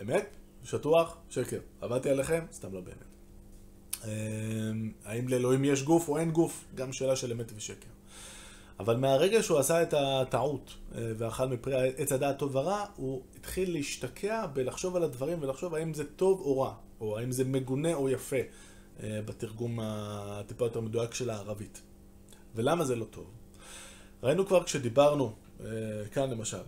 אמת? 0.02 0.36
שטוח? 0.64 1.18
שקר. 1.30 1.60
עבדתי 1.82 2.10
עליכם? 2.10 2.46
סתם 2.52 2.74
לא 2.74 2.82
באמת. 2.82 3.12
אמ, 4.06 4.92
האם 5.06 5.28
לאלוהים 5.28 5.66
יש 5.66 5.84
גוף 5.84 6.10
או 6.10 6.18
אין 6.18 6.32
גוף? 6.32 6.66
גם 6.76 6.94
שאלה 6.94 7.16
של 7.16 7.32
אמת 7.32 7.52
ושקר. 7.56 7.90
אבל 8.80 8.98
מהרגע 8.98 9.44
שהוא 9.44 9.60
עשה 9.60 9.84
את 9.84 9.94
הטעות 9.94 10.74
אה, 10.96 11.12
ואכל 11.18 11.46
מפרי 11.46 11.92
עץ 11.98 12.12
הדעת 12.12 12.40
טוב 12.40 12.56
ורע, 12.56 12.86
הוא 12.96 13.22
התחיל 13.38 13.74
להשתקע 13.74 14.46
בלחשוב 14.46 14.96
על 14.96 15.04
הדברים 15.04 15.38
ולחשוב 15.42 15.76
האם 15.76 15.94
זה 15.94 16.04
טוב 16.16 16.42
או 16.42 16.62
רע, 16.62 16.74
או 17.02 17.20
האם 17.20 17.32
זה 17.32 17.44
מגונה 17.44 17.94
או 17.94 18.10
יפה. 18.10 18.38
אה, 19.04 19.22
בתרגום 19.26 19.80
הטיפה 19.82 20.66
יותר 20.66 20.82
מדויק 20.82 21.14
של 21.14 21.30
הערבית. 21.30 21.82
ולמה 22.56 22.86
זה 22.86 22.96
לא 22.96 23.06
טוב? 23.06 23.26
ראינו 24.24 24.46
כבר 24.46 24.64
כשדיברנו, 24.64 25.34
אה, 25.60 25.66
כאן 26.12 26.30
למשל, 26.30 26.62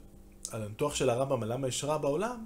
על 0.52 0.62
הניתוח 0.62 0.96
של 0.96 1.10
הרמב"ם, 1.10 1.44
למה 1.44 1.68
יש 1.68 1.84
רע 1.84 1.98
בעולם, 1.98 2.46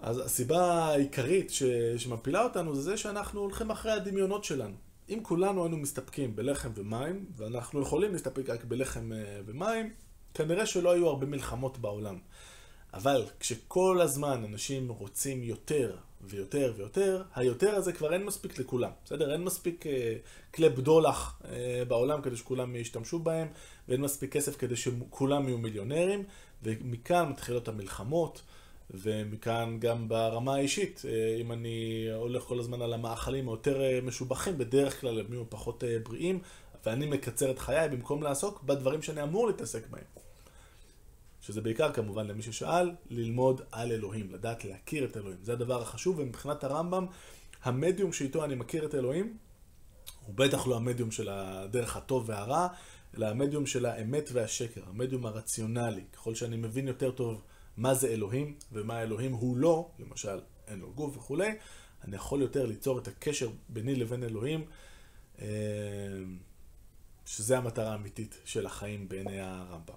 אז 0.00 0.18
הסיבה 0.18 0.84
העיקרית 0.84 1.52
שמפילה 1.96 2.44
אותנו 2.44 2.74
זה 2.74 2.82
זה 2.82 2.96
שאנחנו 2.96 3.40
הולכים 3.40 3.70
אחרי 3.70 3.92
הדמיונות 3.92 4.44
שלנו. 4.44 4.74
אם 5.08 5.18
כולנו 5.22 5.62
היינו 5.62 5.76
מסתפקים 5.76 6.36
בלחם 6.36 6.70
ומים, 6.74 7.26
ואנחנו 7.36 7.82
יכולים 7.82 8.12
להסתפק 8.12 8.50
רק 8.50 8.64
בלחם 8.64 9.12
אה, 9.12 9.40
ומים, 9.46 9.90
כנראה 10.34 10.66
שלא 10.66 10.90
היו 10.90 11.06
הרבה 11.08 11.26
מלחמות 11.26 11.78
בעולם. 11.78 12.18
אבל 12.94 13.24
כשכל 13.40 14.00
הזמן 14.00 14.44
אנשים 14.44 14.88
רוצים 14.88 15.42
יותר 15.42 15.96
ויותר 16.20 16.72
ויותר, 16.76 17.22
היותר 17.34 17.74
הזה 17.74 17.92
כבר 17.92 18.12
אין 18.12 18.24
מספיק 18.24 18.58
לכולם, 18.58 18.90
בסדר? 19.04 19.32
אין 19.32 19.44
מספיק 19.44 19.86
אה, 19.86 20.14
כלי 20.54 20.68
בדולח 20.68 21.42
אה, 21.44 21.82
בעולם 21.88 22.22
כדי 22.22 22.36
שכולם 22.36 22.76
ישתמשו 22.76 23.18
בהם, 23.18 23.48
ואין 23.88 24.00
מספיק 24.00 24.32
כסף 24.32 24.56
כדי 24.56 24.76
שכולם 24.76 25.48
יהיו 25.48 25.58
מיליונרים, 25.58 26.24
ומכאן 26.62 27.28
מתחילות 27.28 27.68
המלחמות. 27.68 28.42
ומכאן 28.90 29.76
גם 29.80 30.08
ברמה 30.08 30.54
האישית, 30.54 31.02
אה, 31.08 31.36
אם 31.40 31.52
אני 31.52 32.06
הולך 32.14 32.42
כל 32.42 32.58
הזמן 32.58 32.82
על 32.82 32.92
המאכלים 32.92 33.48
היותר 33.48 33.82
אה, 33.82 33.98
משובחים, 34.02 34.58
בדרך 34.58 35.00
כלל 35.00 35.20
הם 35.20 35.32
יהיו 35.32 35.50
פחות 35.50 35.84
אה, 35.84 35.98
בריאים, 36.04 36.40
ואני 36.86 37.06
מקצר 37.06 37.50
את 37.50 37.58
חיי 37.58 37.88
במקום 37.88 38.22
לעסוק 38.22 38.62
בדברים 38.62 39.02
שאני 39.02 39.22
אמור 39.22 39.46
להתעסק 39.46 39.88
בהם. 39.90 40.04
שזה 41.40 41.60
בעיקר 41.60 41.92
כמובן 41.92 42.26
למי 42.26 42.42
ששאל, 42.42 42.90
ללמוד 43.10 43.60
על 43.72 43.92
אלוהים, 43.92 44.30
לדעת 44.32 44.64
להכיר 44.64 45.04
את 45.04 45.16
אלוהים. 45.16 45.38
זה 45.42 45.52
הדבר 45.52 45.82
החשוב, 45.82 46.18
ומבחינת 46.18 46.64
הרמב"ם, 46.64 47.06
המדיום 47.62 48.12
שאיתו 48.12 48.44
אני 48.44 48.54
מכיר 48.54 48.84
את 48.84 48.94
אלוהים, 48.94 49.36
הוא 50.26 50.34
בטח 50.34 50.66
לא 50.66 50.76
המדיום 50.76 51.10
של 51.10 51.28
הדרך 51.28 51.96
הטוב 51.96 52.24
והרע, 52.28 52.68
אלא 53.16 53.26
המדיום 53.26 53.66
של 53.66 53.86
האמת 53.86 54.30
והשקר, 54.32 54.80
המדיום 54.86 55.26
הרציונלי. 55.26 56.04
ככל 56.12 56.34
שאני 56.34 56.56
מבין 56.56 56.88
יותר 56.88 57.10
טוב 57.10 57.42
מה 57.78 57.94
זה 57.94 58.08
אלוהים 58.08 58.54
ומה 58.72 59.02
אלוהים 59.02 59.32
הוא 59.32 59.56
לא, 59.56 59.88
למשל 59.98 60.40
אין 60.68 60.80
לו 60.80 60.92
גוף 60.94 61.16
וכולי, 61.16 61.50
אני 62.04 62.16
יכול 62.16 62.42
יותר 62.42 62.66
ליצור 62.66 62.98
את 62.98 63.08
הקשר 63.08 63.48
ביני 63.68 63.94
לבין 63.94 64.24
אלוהים, 64.24 64.64
אה, 65.40 65.46
שזה 67.26 67.58
המטרה 67.58 67.92
האמיתית 67.92 68.38
של 68.44 68.66
החיים 68.66 69.08
בעיני 69.08 69.40
הרמב"ם. 69.40 69.94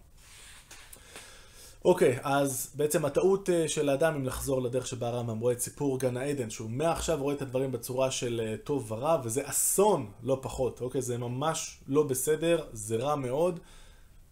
אוקיי, 1.86 2.20
אז 2.24 2.72
בעצם 2.76 3.06
הטעות 3.06 3.50
אה, 3.50 3.68
של 3.68 3.90
האדם, 3.90 4.16
אם 4.16 4.26
לחזור 4.26 4.62
לדרך 4.62 4.88
שבה 4.88 5.08
הרמב"ם 5.08 5.40
רואה 5.40 5.54
את 5.54 5.60
סיפור 5.60 6.00
גן 6.00 6.18
העדן, 6.18 6.50
שהוא 6.50 6.70
מעכשיו 6.70 7.24
רואה 7.24 7.36
את 7.36 7.42
הדברים 7.42 7.72
בצורה 7.72 8.12
של 8.12 8.42
אה, 8.44 8.58
טוב 8.58 8.92
ורע, 8.92 9.22
וזה 9.24 9.42
אסון, 9.50 10.12
לא 10.24 10.40
פחות, 10.42 10.82
אוקיי? 10.82 11.02
זה 11.02 11.18
ממש 11.18 11.80
לא 11.88 12.04
בסדר, 12.04 12.66
זה 12.74 12.96
רע 12.96 13.16
מאוד. 13.16 13.60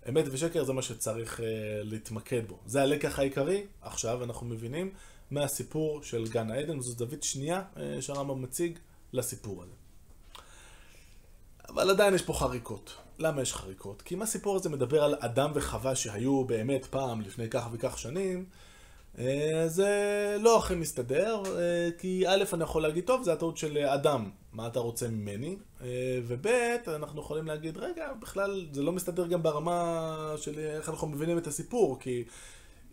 אמת 0.09 0.25
ושקר 0.31 0.63
זה 0.63 0.73
מה 0.73 0.81
שצריך 0.81 1.39
uh, 1.39 1.43
להתמקד 1.83 2.47
בו. 2.47 2.59
זה 2.65 2.81
הלקח 2.81 3.19
העיקרי, 3.19 3.63
עכשיו 3.81 4.23
אנחנו 4.23 4.47
מבינים, 4.47 4.91
מהסיפור 5.31 6.03
של 6.03 6.27
גן 6.27 6.51
העדן, 6.51 6.79
וזו 6.79 6.91
זווית 6.91 7.23
שנייה 7.23 7.61
uh, 7.75 7.79
שהרמב"ם 8.01 8.41
מציג 8.41 8.79
לסיפור 9.13 9.63
הזה. 9.63 9.73
אבל 11.69 11.89
עדיין 11.89 12.13
יש 12.13 12.21
פה 12.21 12.33
חריקות. 12.33 12.95
למה 13.19 13.41
יש 13.41 13.53
חריקות? 13.53 14.01
כי 14.01 14.15
אם 14.15 14.21
הסיפור 14.21 14.55
הזה 14.55 14.69
מדבר 14.69 15.03
על 15.03 15.15
אדם 15.19 15.51
וחווה 15.53 15.95
שהיו 15.95 16.43
באמת 16.43 16.85
פעם, 16.85 17.21
לפני 17.21 17.49
כך 17.49 17.67
וכך 17.71 17.97
שנים, 17.97 18.45
אה, 19.17 19.63
זה 19.67 20.37
לא 20.39 20.57
הכי 20.57 20.75
מסתדר, 20.75 21.43
אה, 21.45 21.89
כי 21.97 22.27
א', 22.27 22.43
אני 22.53 22.63
יכול 22.63 22.81
להגיד, 22.81 23.05
טוב, 23.05 23.23
זה 23.23 23.33
הטעות 23.33 23.57
של 23.57 23.77
אדם, 23.77 24.29
מה 24.53 24.67
אתה 24.67 24.79
רוצה 24.79 25.07
ממני? 25.07 25.57
אה, 25.81 26.19
וב', 26.27 26.47
אנחנו 26.87 27.21
יכולים 27.21 27.47
להגיד, 27.47 27.77
רגע, 27.77 28.13
בכלל 28.21 28.67
זה 28.71 28.83
לא 28.83 28.91
מסתדר 28.91 29.27
גם 29.27 29.43
ברמה 29.43 30.33
של 30.37 30.59
איך 30.59 30.89
אנחנו 30.89 31.07
מבינים 31.07 31.37
את 31.37 31.47
הסיפור, 31.47 31.99
כי 31.99 32.23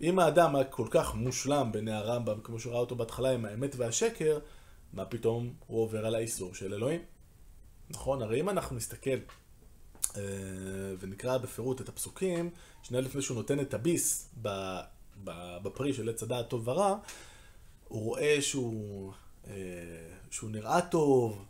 אם 0.01 0.19
האדם 0.19 0.57
היה 0.57 0.65
כל 0.65 0.87
כך 0.91 1.15
מושלם 1.15 1.73
בעיני 1.73 1.93
הרמב"ם, 1.93 2.41
כמו 2.41 2.59
שראה 2.59 2.79
אותו 2.79 2.97
בהתחלה 2.97 3.31
עם 3.31 3.45
האמת 3.45 3.75
והשקר, 3.77 4.39
מה 4.93 5.05
פתאום 5.05 5.53
הוא 5.67 5.83
עובר 5.83 6.07
על 6.07 6.15
האיסור 6.15 6.55
של 6.55 6.75
אלוהים? 6.75 7.01
נכון? 7.91 8.23
הרי 8.23 8.41
אם 8.41 8.49
אנחנו 8.49 8.77
נסתכל 8.77 9.17
ונקרא 11.01 11.39
בפירוט 11.39 11.81
את 11.81 11.89
הפסוקים, 11.89 12.51
שנייה 12.83 13.03
לפני 13.03 13.23
שהוא 13.23 13.37
נותן 13.37 13.61
את 13.61 13.75
הביס 13.75 14.29
בפרי 15.25 15.93
של 15.93 16.09
עץ 16.09 16.23
הדעת 16.23 16.49
טוב 16.49 16.69
ורע, 16.69 16.97
הוא 17.89 18.03
רואה 18.03 18.43
שהוא, 18.43 19.13
אה, 19.47 19.53
שהוא 20.31 20.51
נראה 20.51 20.81
טוב, 20.81 21.45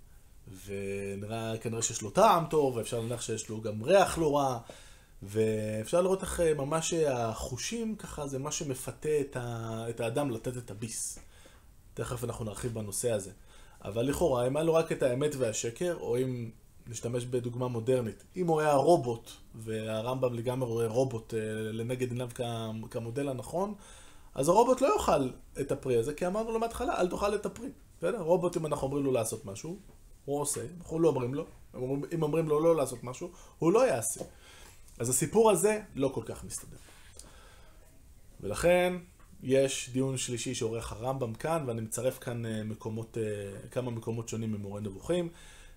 ונראה 0.66 1.58
כנראה 1.58 1.82
שיש 1.82 2.02
לו 2.02 2.10
טעם 2.10 2.44
טוב, 2.50 2.76
ואפשר 2.76 3.00
להניח 3.00 3.22
שיש 3.22 3.48
לו 3.48 3.60
גם 3.60 3.82
ריח 3.82 4.18
לא 4.18 4.36
רע, 4.36 4.58
ואפשר 5.22 6.00
לראות 6.00 6.22
איך 6.22 6.40
אה, 6.40 6.54
ממש 6.54 6.94
החושים 6.94 7.96
ככה 7.96 8.26
זה 8.26 8.38
מה 8.38 8.52
שמפתה 8.52 9.20
את, 9.20 9.36
ה, 9.36 9.86
את 9.88 10.00
האדם 10.00 10.30
לתת 10.30 10.56
את 10.56 10.70
הביס. 10.70 11.18
תכף 11.94 12.24
אנחנו 12.24 12.44
נרחיב 12.44 12.74
בנושא 12.74 13.10
הזה. 13.10 13.30
אבל 13.84 14.02
לכאורה, 14.02 14.46
אם 14.46 14.56
היה 14.56 14.64
לו 14.64 14.74
רק 14.74 14.92
את 14.92 15.02
האמת 15.02 15.34
והשקר, 15.38 15.96
או 16.00 16.18
אם 16.18 16.50
נשתמש 16.88 17.24
בדוגמה 17.24 17.68
מודרנית. 17.68 18.24
אם 18.36 18.46
הוא 18.46 18.60
היה 18.60 18.72
רובוט, 18.72 19.30
והרמב"ם 19.54 20.34
לגמרי 20.34 20.68
רואה 20.68 20.86
רובוט 20.86 21.34
אה, 21.34 21.40
לנגד 21.52 22.10
עיניו 22.10 22.28
כמודל 22.90 23.28
הנכון, 23.28 23.74
אז 24.34 24.48
הרובוט 24.48 24.80
לא 24.80 24.94
יאכל 24.94 25.30
את 25.60 25.72
הפרי 25.72 25.96
הזה, 25.96 26.14
כי 26.14 26.26
אמרנו 26.26 26.52
לו 26.52 26.58
מההתחלה, 26.58 27.00
אל 27.00 27.08
תאכל 27.08 27.34
את 27.34 27.46
הפרי. 27.46 27.68
בסדר? 27.98 28.20
רובוט, 28.20 28.56
אם 28.56 28.66
אנחנו 28.66 28.86
אומרים 28.86 29.04
לו 29.04 29.12
לעשות 29.12 29.44
משהו, 29.44 29.78
הוא 30.24 30.40
עושה, 30.40 30.60
אנחנו 30.78 31.00
לא 31.00 31.08
אומרים 31.08 31.34
לו. 31.34 31.44
אם 32.14 32.22
אומרים 32.22 32.48
לו 32.48 32.60
לא 32.60 32.76
לעשות 32.76 33.04
משהו, 33.04 33.30
הוא 33.58 33.72
לא 33.72 33.86
יעשה. 33.86 34.24
אז 34.98 35.08
הסיפור 35.08 35.50
הזה 35.50 35.80
לא 35.94 36.08
כל 36.08 36.22
כך 36.26 36.44
מסתדר. 36.44 36.76
ולכן, 38.40 38.96
יש 39.42 39.90
דיון 39.92 40.16
שלישי 40.16 40.54
שעורך 40.54 40.92
הרמב"ם 40.92 41.34
כאן, 41.34 41.64
ואני 41.66 41.80
מצרף 41.80 42.18
כאן 42.18 42.46
אה, 42.46 42.64
מקומות, 42.64 43.18
אה, 43.18 43.68
כמה 43.70 43.90
מקומות 43.90 44.28
שונים 44.28 44.52
ממורה 44.52 44.80
נבוכים. 44.80 45.28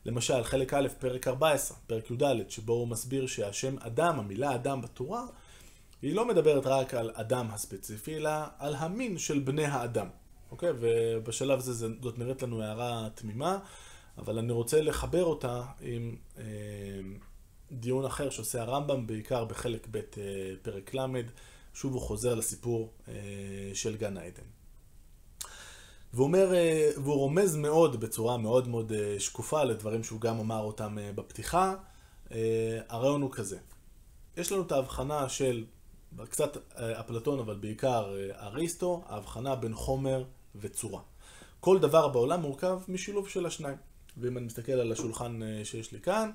למשל, 0.05 0.43
חלק 0.43 0.73
א', 0.73 0.87
פרק 0.99 1.27
14, 1.27 1.77
פרק 1.87 2.11
י"ד, 2.11 2.49
שבו 2.49 2.73
הוא 2.73 2.87
מסביר 2.87 3.27
שהשם 3.27 3.75
אדם, 3.79 4.19
המילה 4.19 4.55
אדם 4.55 4.81
בתורה, 4.81 5.25
היא 6.01 6.15
לא 6.15 6.27
מדברת 6.27 6.65
רק 6.65 6.93
על 6.93 7.11
אדם 7.13 7.47
הספציפי, 7.51 8.15
אלא 8.15 8.29
על 8.57 8.75
המין 8.75 9.17
של 9.17 9.39
בני 9.39 9.65
האדם. 9.65 10.07
אוקיי? 10.51 10.69
ובשלב 10.79 11.59
הזה 11.59 11.73
זאת 12.01 12.19
נראית 12.19 12.41
לנו 12.41 12.61
הערה 12.61 13.07
תמימה, 13.15 13.59
אבל 14.17 14.37
אני 14.37 14.51
רוצה 14.51 14.81
לחבר 14.81 15.23
אותה 15.23 15.63
עם 15.81 16.15
אה, 16.37 16.43
דיון 17.71 18.05
אחר 18.05 18.29
שעושה 18.29 18.61
הרמב"ם, 18.61 19.07
בעיקר 19.07 19.45
בחלק 19.45 19.87
ב', 19.91 19.95
אה, 19.95 20.03
פרק 20.61 20.95
ל', 20.95 20.99
שוב 21.73 21.93
הוא 21.93 22.01
חוזר 22.01 22.35
לסיפור 22.35 22.93
אה, 23.07 23.13
של 23.73 23.97
גן 23.97 24.17
העדן. 24.17 24.43
והוא 26.13 26.27
אומר, 26.27 26.53
אה, 26.53 26.91
והוא 26.97 27.15
רומז 27.15 27.55
מאוד, 27.55 27.99
בצורה 27.99 28.37
מאוד 28.37 28.67
מאוד 28.67 28.91
אה, 28.91 29.19
שקופה, 29.19 29.63
לדברים 29.63 30.03
שהוא 30.03 30.21
גם 30.21 30.39
אמר 30.39 30.59
אותם 30.59 30.97
אה, 30.99 31.11
בפתיחה. 31.15 31.75
הרעיון 32.89 33.21
הוא 33.21 33.31
כזה. 33.31 33.57
יש 34.37 34.51
לנו 34.51 34.61
את 34.61 34.71
ההבחנה 34.71 35.29
של, 35.29 35.65
קצת 36.29 36.57
אפלטון, 36.75 37.39
אבל 37.39 37.55
בעיקר 37.55 38.15
אריסטו, 38.39 39.03
ההבחנה 39.07 39.55
בין 39.55 39.75
חומר 39.75 40.23
וצורה. 40.55 41.01
כל 41.59 41.79
דבר 41.79 42.07
בעולם 42.07 42.41
מורכב 42.41 42.79
משילוב 42.87 43.29
של 43.29 43.45
השניים. 43.45 43.77
ואם 44.17 44.37
אני 44.37 44.45
מסתכל 44.45 44.71
על 44.71 44.91
השולחן 44.91 45.39
שיש 45.63 45.91
לי 45.91 45.99
כאן, 45.99 46.31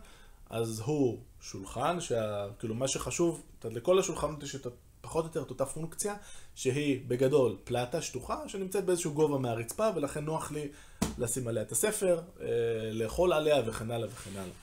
אז 0.51 0.81
הוא 0.85 1.19
שולחן, 1.41 2.01
שה... 2.01 2.47
כאילו 2.59 2.75
מה 2.75 2.89
שחשוב, 2.89 3.43
לכל 3.65 3.99
השולחנות 3.99 4.43
יש 4.43 4.55
את 4.55 4.67
פחות 5.05 5.25
או 5.25 5.29
יותר 5.29 5.43
את 5.43 5.51
אותה 5.51 5.67
פונקציה, 5.67 6.15
שהיא 6.55 7.01
בגדול 7.09 7.57
פלטה 7.65 8.03
שטוחה, 8.03 8.49
שנמצאת 8.49 8.85
באיזשהו 8.85 9.13
גובה 9.13 9.39
מהרצפה, 9.39 9.89
ולכן 9.97 10.25
נוח 10.25 10.53
לי 10.53 10.69
לשים 11.19 11.49
עליה 11.49 11.63
את 11.63 11.73
הספר, 11.73 12.21
אה, 12.41 12.47
לאכול 12.93 13.33
עליה 13.33 13.63
וכן 13.67 13.91
הלאה 13.91 14.09
וכן 14.09 14.31
הלאה. 14.31 14.55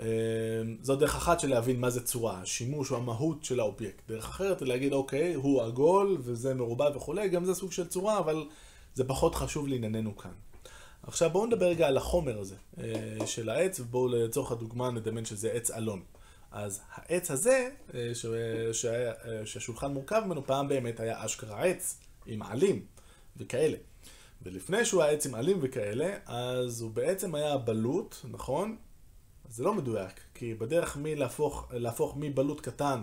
אה, 0.00 0.06
זו 0.82 0.96
דרך 0.96 1.16
אחת 1.16 1.40
של 1.40 1.48
להבין 1.48 1.80
מה 1.80 1.90
זה 1.90 2.06
צורה, 2.06 2.40
השימוש 2.40 2.90
או 2.90 2.96
המהות 2.96 3.44
של 3.44 3.60
האובייקט. 3.60 4.02
דרך 4.08 4.28
אחרת 4.28 4.60
היא 4.60 4.68
להגיד, 4.68 4.92
אוקיי, 4.92 5.34
הוא 5.34 5.62
עגול 5.62 6.16
וזה 6.20 6.54
מרובע 6.54 6.96
וכולי, 6.96 7.28
גם 7.28 7.44
זה 7.44 7.54
סוג 7.54 7.72
של 7.72 7.86
צורה, 7.86 8.18
אבל 8.18 8.44
זה 8.94 9.04
פחות 9.04 9.34
חשוב 9.34 9.68
לענייננו 9.68 10.16
כאן. 10.16 10.32
עכשיו 11.02 11.30
בואו 11.30 11.46
נדבר 11.46 11.66
רגע 11.66 11.88
על 11.88 11.96
החומר 11.96 12.38
הזה 12.38 12.56
אה, 12.78 13.26
של 13.26 13.50
העץ, 13.50 13.80
ובואו 13.80 14.08
לצורך 14.08 14.52
הדוגמה 14.52 14.90
נדמיין 14.90 15.24
שזה 15.24 15.52
עץ 15.52 15.70
אלון. 15.70 16.02
אז 16.50 16.80
העץ 16.94 17.30
הזה, 17.30 17.70
אה, 17.94 18.10
ש... 18.14 18.26
ש... 18.72 18.84
אה, 18.84 19.46
שהשולחן 19.46 19.92
מורכב 19.92 20.22
ממנו, 20.26 20.46
פעם 20.46 20.68
באמת 20.68 21.00
היה 21.00 21.24
אשכרה 21.24 21.64
עץ 21.64 21.98
עם 22.26 22.42
עלים 22.42 22.84
וכאלה. 23.36 23.76
ולפני 24.42 24.84
שהוא 24.84 25.02
היה 25.02 25.12
עץ 25.12 25.26
עם 25.26 25.34
עלים 25.34 25.58
וכאלה, 25.62 26.16
אז 26.26 26.80
הוא 26.80 26.90
בעצם 26.90 27.34
היה 27.34 27.58
בלוט, 27.58 28.16
נכון? 28.30 28.76
זה 29.48 29.64
לא 29.64 29.74
מדויק, 29.74 30.20
כי 30.34 30.54
בדרך 30.54 30.96
מלהפוך, 30.96 31.68
להפוך 31.72 32.14
מבלוט 32.16 32.60
קטן 32.60 33.00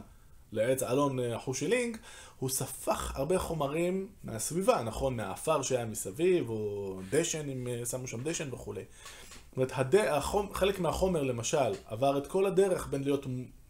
לעץ 0.51 0.83
אלון 0.83 1.19
אה, 1.19 1.39
חושילינג, 1.39 1.97
הוא 2.39 2.49
ספח 2.49 3.15
הרבה 3.15 3.39
חומרים 3.39 4.07
מהסביבה, 4.23 4.83
נכון? 4.83 5.15
מהעפר 5.15 5.61
שהיה 5.61 5.85
מסביב, 5.85 6.49
או 6.49 6.99
דשן, 7.09 7.49
אם 7.49 7.67
שמו 7.85 8.07
שם 8.07 8.23
דשן 8.23 8.53
וכולי. 8.53 8.83
זאת 9.57 9.71
אומרת. 9.71 10.07
החומ... 10.09 10.53
חלק 10.53 10.79
מהחומר 10.79 11.23
למשל 11.23 11.71
עבר 11.85 12.17
את 12.17 12.27
כל 12.27 12.45
הדרך 12.45 12.87
בין 12.87 13.03
להיות 13.03 13.25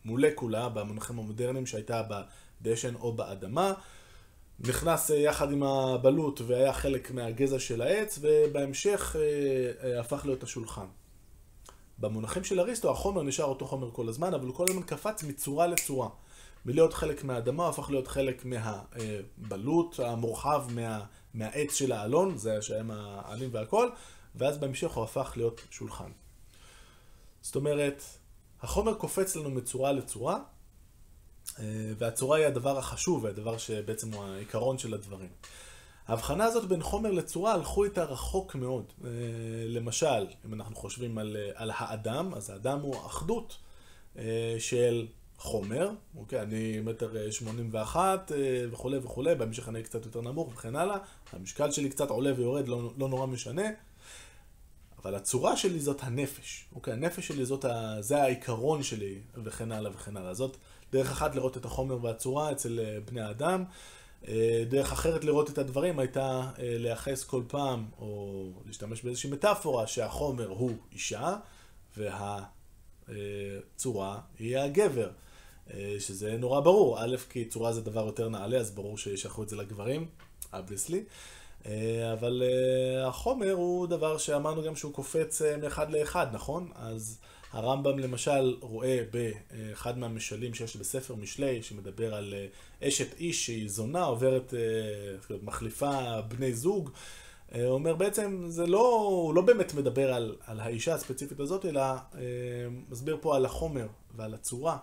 מולקולה 0.06 0.70
במונחים 0.70 1.20
המודרניים 1.20 1.66
שהייתה 1.66 2.02
בדשן 2.62 2.96
או 2.96 3.12
באדמה, 3.14 3.74
נכנס 4.60 5.12
אה, 5.12 5.16
יחד 5.16 5.52
עם 5.52 5.64
הבלוט 5.64 6.42
והיה 6.48 6.74
חלק 6.74 7.12
מהגזע 7.12 7.60
של 7.60 7.82
העץ, 7.82 8.20
ובהמשך 8.22 9.16
אה, 9.20 9.90
אה, 9.90 10.00
הפך 10.00 10.26
להיות 10.26 10.44
השולחן. 10.44 10.86
במונחים 12.00 12.44
של 12.44 12.60
אריסטו, 12.60 12.92
החומר 12.92 13.24
נשאר 13.24 13.46
אותו 13.46 13.66
חומר 13.66 13.92
כל 13.92 14.10
הזמן, 14.10 14.34
אבל 14.34 14.48
הוא 14.48 14.56
כל 14.56 14.66
הזמן 14.70 14.82
קפץ 14.82 15.24
מצורה 15.24 15.68
לצורה. 15.68 16.10
מלהיות 16.66 16.94
חלק 16.94 17.24
מהאדמה, 17.24 17.64
הוא 17.64 17.70
הפך 17.70 17.90
להיות 17.90 18.08
חלק 18.08 18.46
מהבלוט 18.46 20.00
המורחב 20.00 20.66
מה, 20.76 21.04
מהעץ 21.34 21.74
של 21.74 21.92
האלון, 21.92 22.38
זה 22.38 22.62
שהיה 22.62 22.84
העלים 22.90 23.50
והכל, 23.52 23.90
ואז 24.38 24.58
בהמשך 24.58 24.92
הוא 24.92 25.04
הפך 25.04 25.34
להיות 25.36 25.62
שולחן. 25.72 26.12
זאת 27.42 27.56
אומרת, 27.56 28.04
החומר 28.62 28.94
קופץ 28.94 29.36
לנו 29.36 29.50
מצורה 29.50 29.92
לצורה, 29.92 30.40
אה, 31.60 31.64
והצורה 31.98 32.38
היא 32.38 32.46
הדבר 32.46 32.78
החשוב, 32.78 33.24
והדבר 33.24 33.58
שבעצם 33.58 34.14
הוא 34.14 34.24
העיקרון 34.24 34.78
של 34.78 34.94
הדברים. 34.94 35.30
ההבחנה 36.08 36.46
הזאת 36.46 36.70
בין 36.70 36.84
חומר 36.84 37.12
לצורה 37.12 37.54
הלכו 37.54 37.84
איתה 37.84 38.04
רחוק 38.04 38.56
מאוד. 38.56 38.84
אה, 39.04 39.10
למשל, 39.68 40.28
אם 40.46 40.54
אנחנו 40.54 40.76
חושבים 40.76 41.18
על, 41.18 41.38
אה, 41.40 41.52
על 41.56 41.72
האדם, 41.74 42.34
אז 42.34 42.50
האדם 42.50 42.80
הוא 42.80 42.96
אחדות 43.06 43.58
של 44.60 45.08
חומר, 45.38 45.90
אוקיי, 46.18 46.42
אני 46.42 46.80
מטר 46.80 47.32
שמונים 47.32 47.70
ואחת 47.72 48.32
וכולי 48.72 48.98
וכולי, 48.98 49.36
בהמשך 49.36 49.70
אני 49.70 49.84
קצת 49.84 50.06
יותר 50.06 50.22
נמוך 50.22 50.54
וכן 50.54 50.76
הלאה, 50.76 50.98
המשקל 51.34 51.72
שלי 51.72 51.90
קצת 51.90 52.10
עולה 52.10 52.34
ויורד, 52.38 52.68
לא, 52.68 52.92
לא 52.98 53.10
נורא 53.10 53.26
משנה, 53.26 53.62
אבל 55.02 55.16
הצורה 55.16 55.58
שלי 55.58 55.80
זאת 55.80 56.04
הנפש, 56.04 56.66
אוקיי, 56.76 56.94
הנפש 56.94 57.28
שלי 57.28 57.46
זאת, 57.46 57.66
ה... 57.66 57.96
זה 58.00 58.24
העיקרון 58.24 58.84
שלי 58.84 59.20
וכן 59.44 59.72
הלאה 59.72 59.92
וכן 59.96 60.18
הלאה. 60.18 60.34
זאת 60.34 60.58
דרך 60.92 61.12
אחת 61.12 61.36
לראות 61.36 61.58
את 61.58 61.66
החומר 61.66 62.04
והצורה 62.06 62.52
אצל 62.52 62.80
אה, 62.80 62.98
בני 63.06 63.22
האדם. 63.22 63.64
אה, 64.28 64.64
דרך 64.70 64.92
אחרת 64.92 65.24
לראות 65.24 65.50
את 65.50 65.58
הדברים 65.58 66.00
הייתה 66.00 66.42
אה, 66.60 66.76
לייחס 66.78 67.24
כל 67.24 67.44
פעם, 67.48 67.86
או 68.00 68.50
להשתמש 68.66 69.02
באיזושהי 69.02 69.30
מטאפורה, 69.30 69.88
שהחומר 69.88 70.48
הוא 70.48 70.72
אישה 70.92 71.36
והצורה 73.08 74.20
היא 74.40 74.58
הגבר. 74.58 75.10
שזה 76.00 76.38
נורא 76.38 76.60
ברור, 76.60 77.04
א', 77.04 77.18
כי 77.30 77.46
צורה 77.46 77.74
זה 77.74 77.82
דבר 77.82 78.06
יותר 78.06 78.30
נעלה, 78.30 78.58
אז 78.58 78.72
ברור 78.72 78.98
שישלחו 78.98 79.44
את 79.44 79.50
זה 79.50 79.56
לגברים, 79.56 80.08
obviously. 80.54 80.98
אבל 82.14 82.44
החומר 83.06 83.52
הוא 83.52 83.88
דבר 83.88 84.18
שאמרנו 84.18 84.64
גם 84.64 84.76
שהוא 84.76 84.94
קופץ 84.94 85.42
מאחד 85.62 85.92
לאחד, 85.92 86.28
נכון? 86.34 86.72
אז 86.76 87.20
הרמב"ם 87.52 88.00
למשל 88.00 88.58
רואה 88.62 89.04
באחד 89.12 89.98
מהמשלים 89.98 90.54
שיש 90.54 90.76
בספר 90.76 91.16
משלי, 91.16 91.64
שמדבר 91.64 92.16
על 92.16 92.34
אה, 92.38 92.88
אשת 92.88 93.20
איש 93.20 93.46
שהיא 93.46 93.70
זונה, 93.70 94.04
עוברת, 94.04 94.54
אה, 94.54 95.38
מחליפה 95.44 96.22
בני 96.22 96.54
זוג. 96.54 96.90
הוא 97.52 97.62
אה, 97.62 97.68
אומר 97.68 97.96
בעצם, 97.96 98.46
זה 98.48 98.68
לא, 98.68 98.96
הוא 99.10 99.36
לא 99.36 99.42
באמת 99.42 99.74
מדבר 99.74 100.14
על, 100.14 100.36
על 100.46 100.60
האישה 100.60 100.94
הספציפית 100.96 101.40
הזאת, 101.40 101.66
אלא 101.66 101.82
מסביר 102.90 103.18
פה 103.22 103.36
על 103.36 103.46
החומר 103.46 103.88
ועל 104.16 104.34
הצורה. 104.34 104.78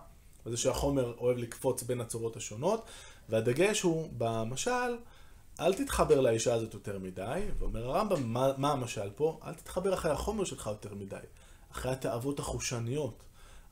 וזה 0.45 0.57
שהחומר 0.57 1.13
אוהב 1.17 1.37
לקפוץ 1.37 1.83
בין 1.83 2.01
הצורות 2.01 2.37
השונות, 2.37 2.85
והדגש 3.29 3.81
הוא 3.81 4.09
במשל, 4.17 4.95
אל 5.59 5.73
תתחבר 5.73 6.21
לאישה 6.21 6.53
הזאת 6.53 6.73
יותר 6.73 6.99
מדי, 6.99 7.41
ואומר 7.59 7.89
הרמב"ם, 7.89 8.33
מה, 8.33 8.51
מה 8.57 8.71
המשל 8.71 9.09
פה? 9.15 9.39
אל 9.45 9.53
תתחבר 9.53 9.93
אחרי 9.93 10.11
החומר 10.11 10.43
שלך 10.43 10.67
יותר 10.67 10.95
מדי. 10.95 11.15
אחרי 11.71 11.91
התאוות 11.91 12.39
החושניות, 12.39 13.23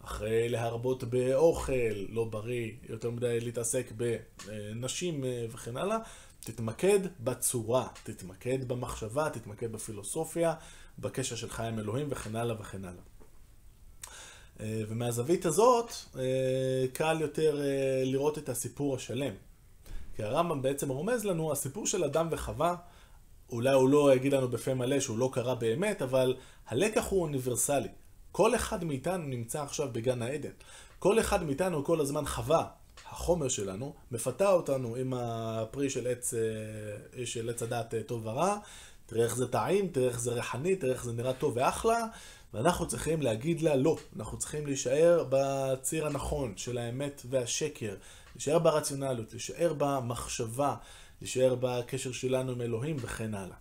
אחרי 0.03 0.49
להרבות 0.49 1.03
באוכל 1.03 1.93
לא 2.09 2.23
בריא, 2.23 2.71
יותר 2.89 3.11
מדי 3.11 3.39
להתעסק 3.39 3.91
בנשים 3.97 5.25
אה, 5.25 5.45
וכן 5.51 5.77
הלאה, 5.77 5.97
תתמקד 6.39 6.99
בצורה, 7.19 7.87
תתמקד 8.03 8.67
במחשבה, 8.67 9.29
תתמקד 9.29 9.71
בפילוסופיה, 9.71 10.53
בקשר 10.99 11.35
שלך 11.35 11.59
עם 11.59 11.79
אלוהים 11.79 12.07
וכן 12.09 12.35
הלאה 12.35 12.55
וכן 12.61 12.85
הלאה. 12.85 13.03
אה, 14.59 14.81
ומהזווית 14.87 15.45
הזאת 15.45 15.91
אה, 16.17 16.85
קל 16.93 17.17
יותר 17.21 17.61
לראות 18.03 18.37
את 18.37 18.49
הסיפור 18.49 18.95
השלם. 18.95 19.33
כי 20.15 20.23
הרמב"ם 20.23 20.61
בעצם 20.61 20.89
רומז 20.89 21.25
לנו, 21.25 21.51
הסיפור 21.51 21.87
של 21.87 22.03
אדם 22.03 22.27
וחווה 22.31 22.75
אולי 23.49 23.73
הוא 23.73 23.89
לא 23.89 24.15
יגיד 24.15 24.33
לנו 24.33 24.47
בפה 24.47 24.73
מלא 24.73 24.99
שהוא 24.99 25.17
לא 25.17 25.29
קרה 25.33 25.55
באמת, 25.55 26.01
אבל 26.01 26.35
הלקח 26.67 27.07
הוא 27.09 27.21
אוניברסלי. 27.21 27.87
כל 28.31 28.55
אחד 28.55 28.83
מאיתנו 28.83 29.23
נמצא 29.23 29.63
עכשיו 29.63 29.89
בגן 29.91 30.21
העדן. 30.21 30.49
כל 30.99 31.19
אחד 31.19 31.43
מאיתנו 31.43 31.83
כל 31.83 32.01
הזמן 32.01 32.25
חווה, 32.25 32.67
החומר 33.09 33.47
שלנו, 33.47 33.93
מפתה 34.11 34.49
אותנו 34.49 34.95
עם 34.95 35.13
הפרי 35.13 35.89
של 35.89 36.07
עץ, 36.07 36.33
אה, 36.33 37.25
של 37.25 37.49
עץ 37.49 37.63
הדעת 37.63 37.93
אה, 37.93 38.03
טוב 38.03 38.25
ורע, 38.25 38.57
תראה 39.05 39.23
איך 39.23 39.35
זה 39.35 39.47
טעים, 39.47 39.87
תראה 39.87 40.07
איך 40.07 40.19
זה 40.19 40.31
ריחני, 40.33 40.75
תראה 40.75 40.93
איך 40.93 41.03
זה 41.03 41.13
נראה 41.13 41.33
טוב 41.33 41.53
ואחלה, 41.55 42.05
ואנחנו 42.53 42.87
צריכים 42.87 43.21
להגיד 43.21 43.61
לה 43.61 43.75
לא. 43.75 43.97
אנחנו 44.17 44.37
צריכים 44.37 44.65
להישאר 44.65 45.25
בציר 45.29 46.05
הנכון 46.07 46.53
של 46.57 46.77
האמת 46.77 47.21
והשקר, 47.29 47.95
להישאר 48.35 48.59
ברציונליות, 48.59 49.31
להישאר 49.31 49.73
במחשבה. 49.77 50.75
להישאר 51.23 51.55
בקשר 51.59 52.11
שלנו 52.11 52.51
עם 52.51 52.61
אלוהים 52.61 52.95
וכן 52.99 53.33
הלאה. 53.33 53.55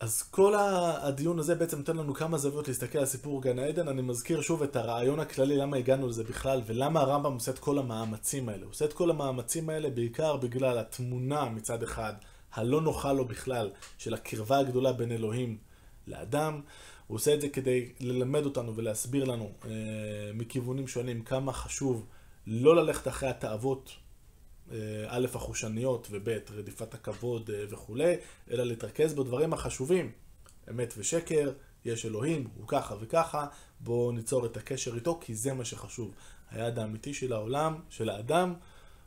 אז 0.00 0.22
כל 0.22 0.54
הדיון 1.02 1.38
הזה 1.38 1.54
בעצם 1.54 1.78
נותן 1.78 1.96
לנו 1.96 2.14
כמה 2.14 2.38
זוויות 2.38 2.68
להסתכל 2.68 2.98
על 2.98 3.06
סיפור 3.06 3.42
גן 3.42 3.58
העדן. 3.58 3.88
אני 3.88 4.02
מזכיר 4.02 4.40
שוב 4.40 4.62
את 4.62 4.76
הרעיון 4.76 5.20
הכללי, 5.20 5.56
למה 5.56 5.76
הגענו 5.76 6.08
לזה 6.08 6.24
בכלל, 6.24 6.62
ולמה 6.66 7.00
הרמב"ם 7.00 7.32
עושה 7.32 7.50
את 7.50 7.58
כל 7.58 7.78
המאמצים 7.78 8.48
האלה. 8.48 8.62
הוא 8.62 8.70
עושה 8.70 8.84
את 8.84 8.92
כל 8.92 9.10
המאמצים 9.10 9.70
האלה 9.70 9.90
בעיקר 9.90 10.36
בגלל 10.36 10.78
התמונה 10.78 11.44
מצד 11.44 11.82
אחד, 11.82 12.12
הלא 12.52 12.80
נוחה 12.80 13.12
לו 13.12 13.24
בכלל, 13.24 13.70
של 13.98 14.14
הקרבה 14.14 14.58
הגדולה 14.58 14.92
בין 14.92 15.12
אלוהים 15.12 15.58
לאדם. 16.06 16.60
הוא 17.06 17.14
עושה 17.14 17.34
את 17.34 17.40
זה 17.40 17.48
כדי 17.48 17.92
ללמד 18.00 18.44
אותנו 18.44 18.76
ולהסביר 18.76 19.24
לנו 19.24 19.52
אה, 19.64 19.70
מכיוונים 20.34 20.88
שונים 20.88 21.22
כמה 21.22 21.52
חשוב 21.52 22.06
לא 22.46 22.76
ללכת 22.76 23.08
אחרי 23.08 23.28
התאוות 23.28 23.90
אה, 24.72 24.76
א', 25.06 25.26
החושניות, 25.34 26.08
וב', 26.10 26.28
רדיפת 26.50 26.94
הכבוד 26.94 27.50
אה, 27.50 27.64
וכולי, 27.68 28.14
אלא 28.50 28.64
להתרכז 28.64 29.14
בדברים 29.14 29.52
החשובים, 29.52 30.12
אמת 30.70 30.94
ושקר, 30.96 31.52
יש 31.84 32.06
אלוהים, 32.06 32.48
הוא 32.56 32.68
ככה 32.68 32.94
וככה, 33.00 33.46
בואו 33.80 34.12
ניצור 34.12 34.46
את 34.46 34.56
הקשר 34.56 34.94
איתו, 34.94 35.18
כי 35.20 35.34
זה 35.34 35.52
מה 35.54 35.64
שחשוב. 35.64 36.14
היעד 36.50 36.78
האמיתי 36.78 37.14
של 37.14 37.32
העולם, 37.32 37.80
של 37.90 38.08
האדם, 38.08 38.54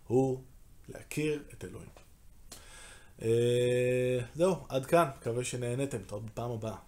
הוא 0.08 0.42
להכיר 0.90 1.44
את 1.54 1.66
אלוהים. 1.66 1.90
אה, 3.22 4.20
זהו, 4.36 4.56
עד 4.70 4.86
כאן, 4.86 5.10
מקווה 5.18 5.44
שנהנתם, 5.44 5.98
תודה 5.98 6.26
בפעם 6.26 6.52
הבאה. 6.52 6.87